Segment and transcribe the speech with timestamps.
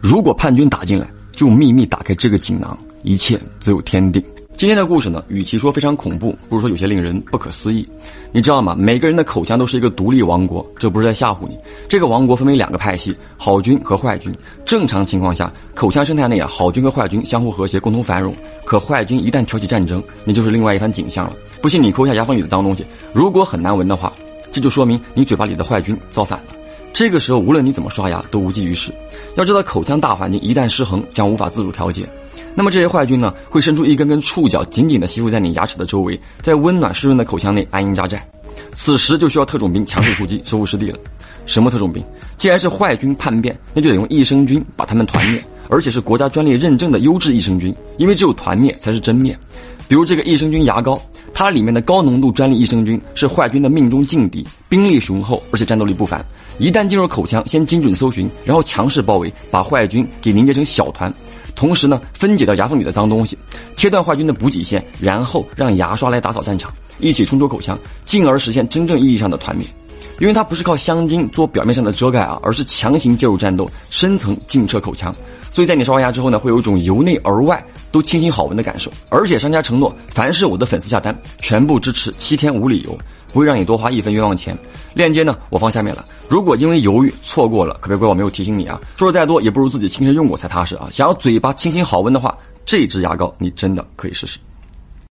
[0.00, 4.22] 如果叛军打进来，就秘密打开这个锦囊，一切自有天定。
[4.56, 7.86] 今天的故事呢，与其说非常恐怖，不如说有些令人不可思议。
[8.32, 8.74] 你知道吗？
[8.78, 11.56] 每个人的口腔都是一个独立王国，这不是在吓唬你。
[11.88, 14.34] 这个王国分为两个派系：好菌和坏菌。
[14.64, 18.34] 正常情况下，口腔生态内啊，好菌和坏菌相互和谐，共同繁荣。
[18.64, 21.34] 可坏菌一旦挑起战争，那就是另外一番景象了。
[21.60, 24.12] 不信你抠下牙缝里的脏东西，如果很难闻的话，
[24.50, 26.59] 这就说明你嘴巴里的坏菌造反了。
[26.92, 28.92] 这个时候，无论你怎么刷牙，都无济于事。
[29.36, 32.08] 要知道，口腔大环境一旦失衡，将无法自主调节。
[32.54, 38.28] 那么这些坏菌呢，会伸出一根根触角，紧紧地吸附在你牙齿的周围，在温暖湿润的口腔内安营扎寨。
[38.74, 40.98] 此时就需要特种兵强势出击，收复失地了。
[41.46, 42.04] 什么特种兵？
[42.36, 49.36] 既然是坏菌叛变，那就得用益生菌把它们团灭，而且是国家专利认证的优质益生菌，因为只有团灭才是真灭。
[49.90, 51.02] 比如这个益生菌牙膏，
[51.34, 56.24] 它里面的高浓度专利益生菌是坏菌的命中劲敌，兵力雄厚，而且战斗力不凡。
[56.60, 61.12] 一旦进入口腔，先精准搜寻，然后强势包围，把坏菌给凝结成小团。
[61.56, 63.36] 同时呢，分解掉牙缝里的脏东西，
[63.74, 67.76] 切断坏菌的补给线，然后让牙刷来打扫战场，一起冲出口腔，
[68.06, 69.66] 进而实现真正意义上的团灭。
[70.20, 75.12] 因为它不是靠香精做表面上的遮盖啊，而是强行介入战斗，深层进彻口腔。
[75.50, 78.92] 所以在你刷完牙之后呢，会有一种由内而外都清新好闻的感受。
[79.08, 82.96] 而且商家承诺，凡是我的粉丝下单，全部支持七天无理由，
[83.32, 84.56] 不会让你多花一分冤枉钱。
[84.92, 86.04] 链接呢，我放下面了。
[86.28, 88.78] 如果因为犹豫错过了，可别怪我没有提醒你啊！
[88.96, 90.86] 说的再多，也不如自己亲身用过才踏实啊！
[90.92, 94.38] 想要嘴巴清新好闻的话，这支牙膏你真的可以试试。